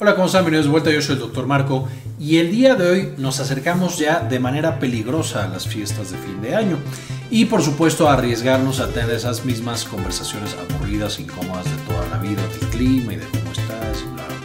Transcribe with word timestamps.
Hola, 0.00 0.16
¿cómo 0.16 0.26
están? 0.26 0.42
Bienvenidos 0.42 0.66
de 0.66 0.72
vuelta, 0.72 0.90
yo 0.90 1.00
soy 1.00 1.14
el 1.14 1.20
Dr. 1.20 1.46
Marco 1.46 1.86
y 2.18 2.38
el 2.38 2.50
día 2.50 2.74
de 2.74 2.90
hoy 2.90 3.14
nos 3.16 3.38
acercamos 3.38 3.96
ya 3.96 4.18
de 4.18 4.40
manera 4.40 4.80
peligrosa 4.80 5.44
a 5.44 5.48
las 5.48 5.68
fiestas 5.68 6.10
de 6.10 6.18
fin 6.18 6.42
de 6.42 6.56
año 6.56 6.78
y 7.30 7.44
por 7.44 7.62
supuesto 7.62 8.08
a 8.08 8.14
arriesgarnos 8.14 8.80
a 8.80 8.88
tener 8.88 9.10
esas 9.10 9.44
mismas 9.44 9.84
conversaciones 9.84 10.56
aburridas, 10.68 11.20
incómodas 11.20 11.66
de 11.66 11.76
toda 11.86 12.08
la 12.08 12.18
vida, 12.18 12.42
del 12.42 12.68
clima 12.70 13.12
y 13.12 13.16
de 13.16 13.26
cómo 13.26 13.52
estás 13.52 14.00
y 14.02 14.14
bla, 14.14 14.26
bla. 14.26 14.36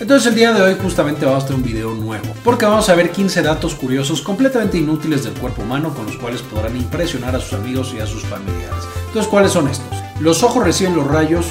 Entonces 0.00 0.26
el 0.28 0.34
día 0.34 0.52
de 0.52 0.60
hoy 0.60 0.76
justamente 0.80 1.24
vamos 1.24 1.44
a 1.44 1.46
tener 1.46 1.62
un 1.62 1.66
video 1.66 1.94
nuevo 1.94 2.34
porque 2.44 2.66
vamos 2.66 2.90
a 2.90 2.94
ver 2.94 3.10
15 3.10 3.40
datos 3.40 3.74
curiosos 3.76 4.20
completamente 4.20 4.76
inútiles 4.76 5.24
del 5.24 5.32
cuerpo 5.32 5.62
humano 5.62 5.94
con 5.94 6.04
los 6.04 6.18
cuales 6.18 6.42
podrán 6.42 6.76
impresionar 6.76 7.34
a 7.34 7.40
sus 7.40 7.54
amigos 7.54 7.94
y 7.96 8.00
a 8.00 8.06
sus 8.06 8.22
familiares. 8.24 8.84
Entonces, 9.06 9.30
¿cuáles 9.30 9.52
son 9.52 9.66
estos? 9.68 9.98
Los 10.20 10.42
ojos 10.42 10.62
reciben 10.62 10.94
los 10.94 11.06
rayos 11.06 11.46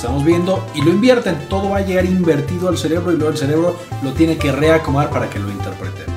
estamos 0.00 0.24
viendo 0.24 0.64
y 0.74 0.80
lo 0.80 0.90
invierten. 0.90 1.46
Todo 1.48 1.70
va 1.70 1.78
a 1.78 1.80
llegar 1.82 2.06
invertido 2.06 2.70
al 2.70 2.78
cerebro 2.78 3.12
y 3.12 3.16
luego 3.16 3.32
el 3.32 3.38
cerebro 3.38 3.76
lo 4.02 4.14
tiene 4.14 4.38
que 4.38 4.50
reacomodar 4.50 5.10
para 5.10 5.28
que 5.28 5.38
lo 5.38 5.50
interpretemos. 5.50 6.16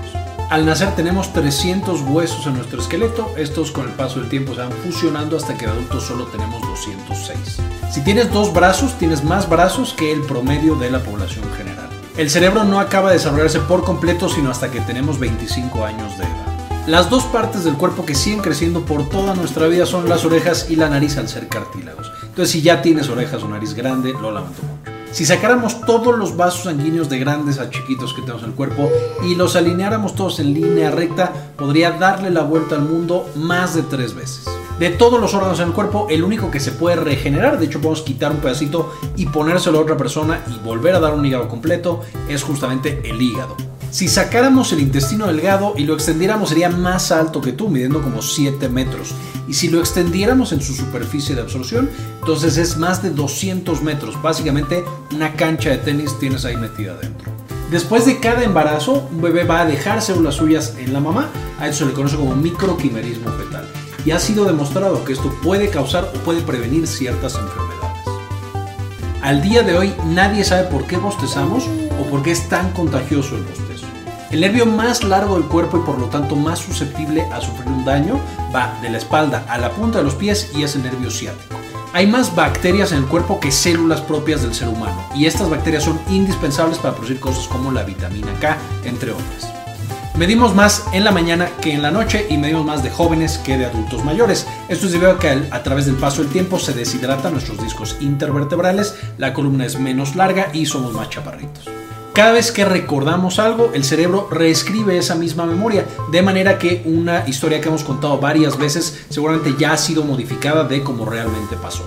Al 0.50 0.66
nacer 0.66 0.96
tenemos 0.96 1.34
300 1.34 2.02
huesos 2.04 2.48
en 2.48 2.54
nuestro 2.54 2.80
esqueleto. 2.80 3.34
Estos 3.36 3.72
con 3.72 3.90
el 3.90 3.94
paso 3.94 4.22
del 4.22 4.30
tiempo 4.30 4.54
se 4.54 4.62
van 4.62 4.72
fusionando 4.72 5.36
hasta 5.36 5.58
que 5.58 5.66
de 5.66 5.74
adultos 5.74 6.04
solo 6.04 6.28
tenemos 6.28 6.62
206. 6.62 7.58
Si 7.92 8.02
tienes 8.06 8.32
dos 8.32 8.54
brazos, 8.54 8.98
tienes 8.98 9.24
más 9.24 9.50
brazos 9.50 9.94
que 9.94 10.14
el 10.14 10.22
promedio 10.22 10.76
de 10.76 10.90
la 10.90 11.00
población 11.00 11.44
general. 11.58 11.90
El 12.16 12.30
cerebro 12.30 12.64
no 12.64 12.80
acaba 12.80 13.10
de 13.10 13.16
desarrollarse 13.16 13.60
por 13.60 13.84
completo 13.84 14.30
sino 14.30 14.50
hasta 14.50 14.72
que 14.72 14.80
tenemos 14.80 15.20
25 15.20 15.84
años 15.84 16.18
de 16.18 16.24
edad. 16.24 16.53
Las 16.88 17.10
dos 17.10 17.24
partes 17.24 17.64
del 17.64 17.76
cuerpo 17.76 18.06
que 18.06 18.14
siguen 18.14 18.42
creciendo 18.42 18.82
por 18.82 19.08
toda 19.08 19.34
nuestra 19.36 19.68
vida 19.68 19.86
son 19.86 20.10
las 20.10 20.26
orejas 20.26 20.68
y 20.70 20.76
la 20.76 20.90
nariz 20.90 21.18
al 21.18 21.30
ser 21.30 21.48
cartílagos. 21.48 22.12
Entonces, 22.24 22.50
si 22.50 22.62
ya 22.62 22.82
tienes 22.82 23.08
orejas 23.08 23.42
o 23.42 23.48
nariz 23.48 23.74
grande, 23.74 24.12
lo 24.12 24.32
lamento 24.32 24.62
mucho. 24.64 24.92
Si 25.14 25.26
sacáramos 25.26 25.80
todos 25.80 26.18
los 26.18 26.36
vasos 26.36 26.64
sanguíneos 26.64 27.08
de 27.08 27.20
grandes 27.20 27.60
a 27.60 27.70
chiquitos 27.70 28.14
que 28.14 28.20
tenemos 28.20 28.44
en 28.44 28.50
el 28.50 28.56
cuerpo 28.56 28.90
y 29.24 29.36
los 29.36 29.56
alineáramos 29.56 30.14
todos 30.14 30.42
en 30.42 30.54
línea 30.54 30.92
recta, 30.92 31.32
podría 31.56 31.92
darle 31.92 32.32
la 32.32 32.42
vuelta 32.42 32.76
al 32.76 32.82
mundo 32.82 33.30
más 33.36 33.76
de 33.76 33.84
tres 33.84 34.14
veces. 34.14 34.44
De 34.78 34.90
todos 34.90 35.22
los 35.22 35.34
órganos 35.34 35.62
en 35.62 35.68
el 35.68 35.74
cuerpo, 35.74 36.08
el 36.10 36.22
único 36.22 36.52
que 36.52 36.60
se 36.60 36.74
puede 36.74 36.98
regenerar, 36.98 37.60
de 37.60 37.66
hecho 37.66 37.80
podemos 37.80 38.02
quitar 38.02 38.32
un 38.32 38.40
pedacito 38.40 38.92
y 39.16 39.28
ponérselo 39.28 39.80
a 39.80 39.84
otra 39.84 39.96
persona 39.96 40.44
y 40.52 40.60
volver 40.66 40.96
a 40.96 41.00
dar 41.00 41.14
un 41.14 41.26
hígado 41.26 41.48
completo, 41.48 42.02
es 42.28 42.44
justamente 42.44 43.02
el 43.06 43.22
hígado. 43.22 43.56
Si 43.94 44.08
sacáramos 44.08 44.74
el 44.74 44.80
intestino 44.80 45.28
delgado 45.28 45.76
y 45.78 45.84
lo 45.84 45.94
extendiéramos 45.94 46.50
sería 46.50 46.68
más 46.68 47.12
alto 47.12 47.42
que 47.42 47.52
tú, 47.52 47.70
midiendo 47.70 48.02
como 48.02 48.24
7 48.24 48.68
metros. 48.68 49.14
Y 49.48 49.54
si 49.54 49.70
lo 49.70 49.80
extendiéramos 49.80 50.52
en 50.52 50.62
su 50.62 50.74
superficie 50.74 51.36
de 51.36 51.42
absorción, 51.42 51.92
entonces 52.20 52.58
es 52.58 52.76
más 52.78 53.04
de 53.04 53.12
200 53.12 53.84
metros. 53.84 54.20
Básicamente 54.20 54.84
una 55.12 55.36
cancha 55.36 55.70
de 55.70 55.78
tenis 55.78 56.18
tienes 56.20 56.44
ahí 56.44 56.58
metida 56.58 56.94
adentro. 56.94 57.32
Después 57.70 58.08
de 58.08 58.20
cada 58.20 58.44
embarazo, 58.44 59.08
un 59.12 59.22
bebé 59.22 59.44
va 59.44 59.62
a 59.62 59.66
dejar 59.68 60.02
células 60.02 60.34
suyas 60.34 60.74
en 60.80 60.92
la 60.92 61.00
mamá. 61.00 61.30
A 61.60 61.68
eso 61.68 61.84
se 61.84 61.86
le 61.86 61.94
conoce 61.94 62.16
como 62.16 62.36
microquimerismo 62.36 63.30
fetal. 63.34 63.68
Y 64.08 64.10
ha 64.10 64.18
sido 64.18 64.46
demostrado 64.46 65.06
que 65.06 65.14
esto 65.14 65.32
puede 65.44 65.70
causar 65.70 66.12
o 66.16 66.18
puede 66.22 66.42
prevenir 66.42 66.88
ciertas 66.88 67.36
enfermedades. 67.36 67.84
Al 69.22 69.44
día 69.44 69.62
de 69.62 69.78
hoy 69.78 69.94
nadie 70.08 70.44
sabe 70.44 70.64
por 70.64 70.88
qué 70.88 70.98
bostezamos 70.98 71.70
o 72.02 72.10
por 72.10 72.24
qué 72.24 72.32
es 72.32 72.50
tan 72.50 72.72
contagioso 72.72 73.36
el 73.36 73.44
bostezo. 73.44 73.73
El 74.34 74.42
nervio 74.42 74.66
más 74.66 75.04
largo 75.04 75.36
del 75.36 75.48
cuerpo 75.48 75.78
y 75.78 75.82
por 75.82 76.00
lo 76.00 76.08
tanto 76.08 76.36
más 76.36 76.58
susceptible 76.58 77.22
a 77.32 77.40
sufrir 77.40 77.68
un 77.68 77.86
daño 77.86 78.20
va 78.54 78.80
de 78.82 78.90
la 78.90 78.98
espalda 78.98 79.46
a 79.48 79.60
la 79.60 79.70
punta 79.70 80.00
de 80.00 80.04
los 80.04 80.16
pies 80.16 80.54
y 80.56 80.64
es 80.64 80.76
el 80.76 80.82
nervio 80.82 81.12
ciático. 81.12 81.56
Hay 81.94 82.08
más 82.08 82.36
bacterias 82.36 82.92
en 82.94 82.98
el 82.98 83.06
cuerpo 83.06 83.40
que 83.40 83.52
células 83.52 84.02
propias 84.02 84.42
del 84.42 84.56
ser 84.56 84.70
humano 84.70 85.06
y 85.16 85.28
estas 85.28 85.52
bacterias 85.52 85.84
son 85.84 86.00
indispensables 86.10 86.80
para 86.80 86.96
producir 86.96 87.20
cosas 87.20 87.48
como 87.48 87.72
la 87.72 87.84
vitamina 87.84 88.34
K, 88.40 88.58
entre 88.86 89.12
otras. 89.12 89.54
Medimos 90.18 90.56
más 90.56 90.84
en 90.94 91.04
la 91.04 91.12
mañana 91.12 91.48
que 91.62 91.72
en 91.72 91.84
la 91.84 91.92
noche 91.92 92.26
y 92.28 92.40
medimos 92.40 92.66
más 92.66 92.82
de 92.82 92.90
jóvenes 92.90 93.38
que 93.38 93.60
de 93.60 93.68
adultos 93.68 94.04
mayores. 94.04 94.48
Esto 94.68 94.88
es 94.88 94.94
debido 94.94 95.12
a 95.12 95.20
que 95.20 95.30
a 95.30 95.62
través 95.62 95.86
del 95.86 95.98
paso 95.98 96.24
del 96.24 96.32
tiempo 96.32 96.58
se 96.58 96.74
deshidratan 96.74 97.34
nuestros 97.34 97.62
discos 97.62 97.98
intervertebrales, 98.00 98.96
la 99.20 99.32
columna 99.32 99.68
es 99.68 99.80
menos 99.80 100.16
larga 100.16 100.50
y 100.54 100.66
somos 100.66 100.94
más 100.94 101.12
chaparritos. 101.12 101.83
Cada 102.14 102.34
vez 102.34 102.52
que 102.52 102.64
recordamos 102.64 103.40
algo, 103.40 103.72
el 103.74 103.84
cerebro 103.84 104.28
reescribe 104.30 105.00
esa 105.00 105.16
misma 105.16 105.48
memoria, 105.48 105.88
de 106.12 106.22
manera 106.22 106.60
que 106.60 106.84
una 106.86 107.28
historia 107.28 107.60
que 107.60 107.70
hemos 107.70 107.84
contado 107.84 108.20
varias 108.20 108.56
veces 108.56 109.06
seguramente 109.10 109.56
ya 109.58 109.74
ha 109.74 109.78
sido 109.78 110.04
modificada 110.04 110.64
de 110.64 110.84
cómo 110.84 111.06
realmente 111.06 111.56
pasó. 111.56 111.84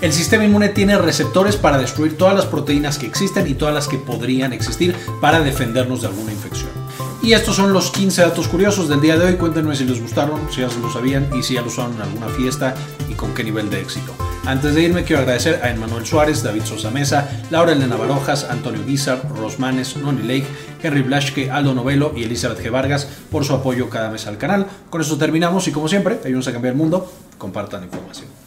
El 0.00 0.12
sistema 0.12 0.44
inmune 0.44 0.70
tiene 0.70 0.98
receptores 0.98 1.56
para 1.56 1.78
destruir 1.78 2.18
todas 2.18 2.34
las 2.34 2.46
proteínas 2.46 2.98
que 2.98 3.06
existen 3.06 3.46
y 3.46 3.54
todas 3.54 3.72
las 3.72 3.86
que 3.86 3.98
podrían 3.98 4.52
existir 4.52 4.92
para 5.20 5.38
defendernos 5.38 6.00
de 6.00 6.08
alguna 6.08 6.32
infección. 6.32 6.70
Y 7.22 7.34
estos 7.34 7.54
son 7.54 7.72
los 7.72 7.92
15 7.92 8.22
datos 8.22 8.48
curiosos 8.48 8.88
del 8.88 9.00
día 9.00 9.16
de 9.16 9.26
hoy. 9.26 9.34
Cuéntenme 9.34 9.76
si 9.76 9.84
les 9.84 10.00
gustaron, 10.00 10.40
si 10.50 10.62
ya 10.62 10.68
lo 10.82 10.92
sabían 10.92 11.28
y 11.38 11.44
si 11.44 11.54
ya 11.54 11.60
lo 11.60 11.68
usaron 11.68 11.94
en 11.94 12.02
alguna 12.02 12.28
fiesta 12.28 12.74
y 13.08 13.14
con 13.14 13.34
qué 13.34 13.44
nivel 13.44 13.70
de 13.70 13.82
éxito. 13.82 14.14
Antes 14.46 14.74
de 14.74 14.82
irme, 14.82 15.04
quiero 15.04 15.22
agradecer 15.22 15.60
a 15.62 15.70
Emmanuel 15.70 16.06
Suárez, 16.06 16.42
David 16.42 16.62
Sosa 16.64 16.90
Mesa, 16.90 17.28
Laura 17.50 17.72
Elena 17.72 17.96
Barojas, 17.96 18.44
Antonio 18.44 18.84
Guizar, 18.84 19.20
Rosmanes, 19.36 19.96
Noni 19.96 20.22
Lake, 20.22 20.46
Henry 20.82 21.02
Blaschke, 21.02 21.50
Aldo 21.50 21.74
Novelo 21.74 22.12
y 22.16 22.24
Elizabeth 22.24 22.58
G. 22.58 22.70
Vargas 22.70 23.06
por 23.30 23.44
su 23.44 23.54
apoyo 23.54 23.90
cada 23.90 24.10
mes 24.10 24.26
al 24.26 24.38
canal. 24.38 24.66
Con 24.88 25.02
esto 25.02 25.18
terminamos 25.18 25.68
y 25.68 25.72
como 25.72 25.88
siempre, 25.88 26.18
ayúdenos 26.24 26.48
a 26.48 26.52
cambiar 26.52 26.72
el 26.72 26.78
mundo, 26.78 27.12
compartan 27.38 27.84
información. 27.84 28.40